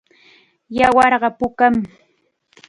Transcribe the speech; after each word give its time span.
Yawarqa 0.77 1.29
pukam. 1.39 1.75